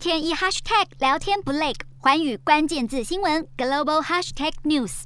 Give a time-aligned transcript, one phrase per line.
[0.00, 5.02] 天一 hashtag 聊天不累，环宇关键字新闻 global hashtag news。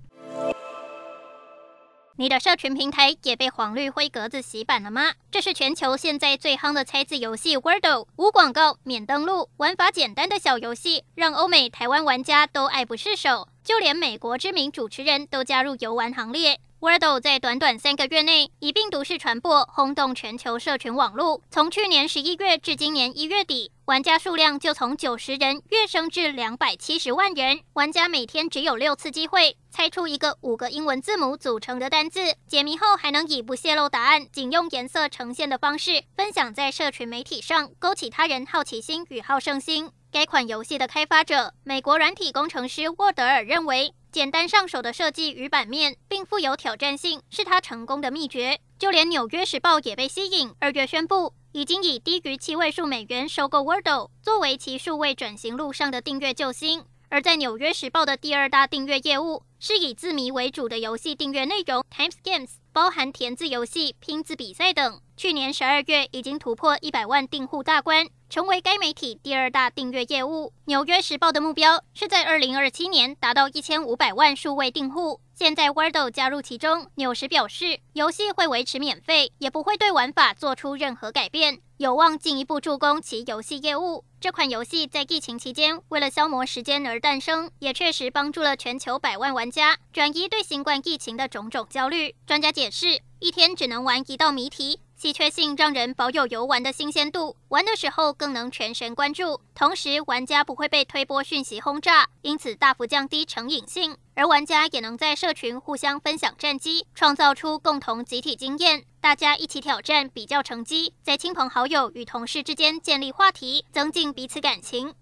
[2.14, 5.15] 你的社群平台也被黄绿灰格子洗版了吗？
[5.33, 16.61] 这是全球现在最夯的猜字游戏 Wordle，无广告、免登录、玩法简单的小游戏，让欧美、台湾玩家都爱不释手，就连美国知名主持人都加入游玩行列。
[16.84, 27.60] Wordle 在短短三个月内以病毒式传播轰动全球社群网络，从去年十一月至今年一月底，玩家数量就从九十人跃升至两百七十万人。
[27.73, 39.90] 玩家每天只有六次机会猜出一个五个英文字母组成的单字，解谜后还能以不泄露答案、仅用颜色呈现的方式分享在社群媒体上，勾起他人好奇心与好胜心。
[40.12, 43.95] 该款游戏的开发者美国软体工程师沃德尔认为。
[44.14, 48.60] 简单上手的设计与版面，并富有挑战性，是他成功的秘诀。
[48.78, 56.84] 就连《纽约时报》也被吸引，二月宣布已经以低于七位数美元收购 Wordle，作为其数位转型路上的订阅救星。
[57.09, 65.01] 而在《纽约时报》的第二大订阅业务，是以字谜为主的游戏订阅内容，Times Games，包含填字游戏、拼字比赛等。
[65.17, 68.07] 去年十二月已经突破一百万订户大关。
[68.35, 70.53] 成为该媒体第二大订阅业务。
[70.65, 75.21] 纽约时报的目标是在二零二七年达到一千五百万数位订户。
[75.37, 84.05] 现在 Wordle 加入其中，纽时表示，游戏会维持免费，也不会对玩法做出任何改变，有望进一步助攻其游戏业务。
[84.21, 92.17] 这款游戏在疫情期间为了消磨时间而诞生，也确实帮助了全球百万玩家转移对新冠疫情的种种焦虑。
[92.27, 94.81] 专家解释，一天只能玩一道谜题。
[95.05, 103.99] 稀缺性让人保有游玩的新鲜度，玩的时候更能全神贯注，同时玩家不会被推波讯息轰炸，因此大幅降低成瘾性。
[104.15, 114.95] 而玩家也能在社群互相分享战绩，创造出共同集体经验，大家一起挑战比较成绩，在亲朋好友与同事之间建立话题，增进彼此感情。